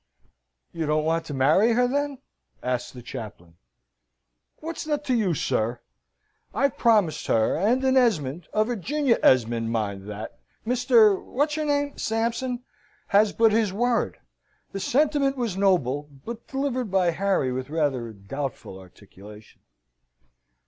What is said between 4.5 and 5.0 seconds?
"What's